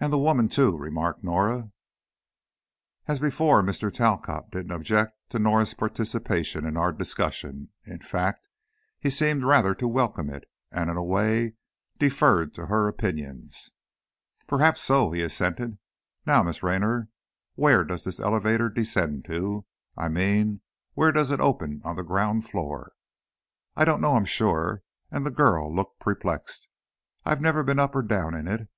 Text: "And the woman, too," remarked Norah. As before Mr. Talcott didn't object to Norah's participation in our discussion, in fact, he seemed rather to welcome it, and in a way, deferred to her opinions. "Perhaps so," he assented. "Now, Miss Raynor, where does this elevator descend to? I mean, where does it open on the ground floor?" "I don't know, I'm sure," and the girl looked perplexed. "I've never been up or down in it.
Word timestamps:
"And 0.00 0.10
the 0.10 0.16
woman, 0.16 0.48
too," 0.48 0.74
remarked 0.74 1.22
Norah. 1.22 1.70
As 3.06 3.20
before 3.20 3.60
Mr. 3.62 3.92
Talcott 3.92 4.50
didn't 4.50 4.70
object 4.72 5.12
to 5.28 5.38
Norah's 5.38 5.74
participation 5.74 6.64
in 6.64 6.78
our 6.78 6.92
discussion, 6.92 7.68
in 7.84 7.98
fact, 7.98 8.48
he 8.98 9.10
seemed 9.10 9.44
rather 9.44 9.74
to 9.74 9.86
welcome 9.86 10.30
it, 10.30 10.44
and 10.72 10.88
in 10.88 10.96
a 10.96 11.02
way, 11.04 11.56
deferred 11.98 12.54
to 12.54 12.68
her 12.68 12.88
opinions. 12.88 13.70
"Perhaps 14.46 14.80
so," 14.80 15.10
he 15.12 15.20
assented. 15.20 15.76
"Now, 16.24 16.42
Miss 16.42 16.62
Raynor, 16.62 17.10
where 17.54 17.84
does 17.84 18.04
this 18.04 18.20
elevator 18.20 18.70
descend 18.70 19.26
to? 19.26 19.66
I 19.94 20.08
mean, 20.08 20.62
where 20.94 21.12
does 21.12 21.30
it 21.30 21.40
open 21.40 21.82
on 21.84 21.96
the 21.96 22.02
ground 22.02 22.48
floor?" 22.48 22.92
"I 23.76 23.84
don't 23.84 24.00
know, 24.00 24.12
I'm 24.12 24.24
sure," 24.24 24.80
and 25.10 25.26
the 25.26 25.30
girl 25.30 25.70
looked 25.70 26.00
perplexed. 26.00 26.68
"I've 27.26 27.42
never 27.42 27.62
been 27.62 27.78
up 27.78 27.94
or 27.94 28.00
down 28.00 28.32
in 28.34 28.48
it. 28.48 28.68